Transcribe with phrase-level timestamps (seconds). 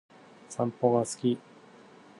[0.49, 1.37] 散歩が好き